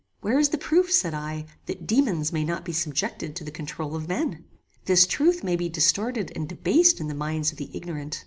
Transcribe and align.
Where 0.21 0.39
is 0.39 0.49
the 0.49 0.57
proof, 0.57 0.91
said 0.91 1.13
I, 1.13 1.45
that 1.67 1.85
daemons 1.85 2.33
may 2.33 2.43
not 2.43 2.65
be 2.65 2.71
subjected 2.73 3.35
to 3.35 3.43
the 3.43 3.51
controul 3.51 3.95
of 3.95 4.07
men? 4.07 4.45
This 4.85 5.05
truth 5.05 5.43
may 5.43 5.55
be 5.55 5.69
distorted 5.69 6.31
and 6.35 6.49
debased 6.49 6.99
in 6.99 7.07
the 7.07 7.13
minds 7.13 7.51
of 7.51 7.59
the 7.59 7.69
ignorant. 7.71 8.19